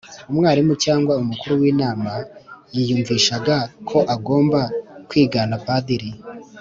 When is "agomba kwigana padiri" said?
4.15-6.09